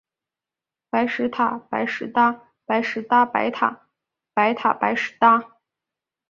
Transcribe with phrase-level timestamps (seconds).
[0.89, 2.41] 白石塔，白石搭。
[2.65, 3.81] 白石搭白塔，
[4.33, 5.59] 白塔白石搭